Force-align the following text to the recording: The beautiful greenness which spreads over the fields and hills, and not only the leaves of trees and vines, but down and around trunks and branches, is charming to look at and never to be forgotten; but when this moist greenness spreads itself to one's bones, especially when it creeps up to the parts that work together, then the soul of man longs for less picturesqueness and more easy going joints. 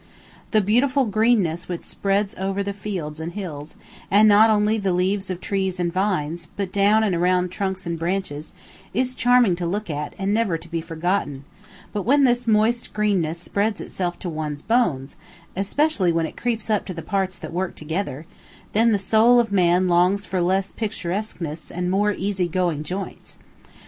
The 0.49 0.61
beautiful 0.61 1.05
greenness 1.05 1.69
which 1.69 1.83
spreads 1.83 2.33
over 2.39 2.63
the 2.63 2.73
fields 2.73 3.19
and 3.19 3.33
hills, 3.33 3.75
and 4.09 4.27
not 4.27 4.49
only 4.49 4.79
the 4.79 4.93
leaves 4.93 5.29
of 5.29 5.39
trees 5.39 5.79
and 5.79 5.93
vines, 5.93 6.47
but 6.57 6.73
down 6.73 7.03
and 7.03 7.13
around 7.13 7.51
trunks 7.51 7.85
and 7.85 7.99
branches, 7.99 8.55
is 8.95 9.13
charming 9.13 9.55
to 9.57 9.67
look 9.67 9.91
at 9.91 10.15
and 10.17 10.33
never 10.33 10.57
to 10.57 10.67
be 10.67 10.81
forgotten; 10.81 11.43
but 11.93 12.01
when 12.01 12.23
this 12.23 12.47
moist 12.47 12.93
greenness 12.93 13.37
spreads 13.39 13.79
itself 13.79 14.17
to 14.17 14.27
one's 14.27 14.63
bones, 14.63 15.17
especially 15.55 16.11
when 16.11 16.25
it 16.25 16.35
creeps 16.35 16.67
up 16.71 16.83
to 16.87 16.95
the 16.95 17.03
parts 17.03 17.37
that 17.37 17.53
work 17.53 17.75
together, 17.75 18.25
then 18.73 18.93
the 18.93 18.97
soul 18.97 19.39
of 19.39 19.51
man 19.51 19.87
longs 19.87 20.25
for 20.25 20.41
less 20.41 20.71
picturesqueness 20.71 21.69
and 21.69 21.91
more 21.91 22.11
easy 22.11 22.47
going 22.47 22.81
joints. 22.81 23.37